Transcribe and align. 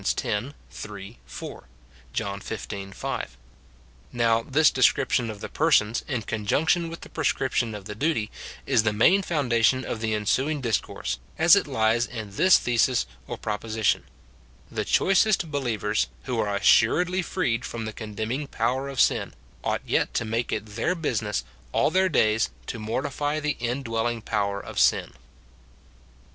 3, 0.03 1.19
4; 1.27 1.67
John 2.11 2.39
xv. 2.41 2.91
5. 2.95 3.37
Now, 4.11 4.41
this 4.41 4.71
description 4.71 5.29
of 5.29 5.41
the 5.41 5.47
persons, 5.47 6.03
in 6.07 6.23
conjunction 6.23 6.89
with 6.89 7.01
the 7.01 7.09
prescription 7.09 7.75
of 7.75 7.85
the 7.85 7.93
duty, 7.93 8.31
is 8.65 8.81
the 8.81 8.93
main 8.93 9.21
founda 9.21 9.63
tion 9.63 9.85
of 9.85 9.99
the 9.99 10.15
ensuing 10.15 10.59
discourse, 10.59 11.19
as 11.37 11.55
it 11.55 11.67
lies 11.67 12.07
in 12.07 12.35
this 12.35 12.57
thesis 12.57 13.05
or 13.27 13.37
proposition:— 13.37 14.05
The 14.71 14.85
cJwicest 14.85 15.47
helievers, 15.51 16.07
who 16.23 16.39
are 16.39 16.55
assuredly 16.55 17.21
freed 17.21 17.63
from 17.63 17.85
the 17.85 17.93
condemniyig 17.93 18.49
power 18.49 18.89
of 18.89 18.99
sin, 18.99 19.35
ought 19.63 19.81
yet 19.85 20.15
to 20.15 20.25
make 20.25 20.51
it 20.51 20.65
their 20.65 20.95
business 20.95 21.43
all 21.71 21.91
their 21.91 22.09
days 22.09 22.49
to 22.65 22.79
mortify 22.79 23.39
the 23.39 23.55
indwelliyig 23.61 24.25
power 24.25 24.59
of 24.59 24.79
sin. 24.79 25.13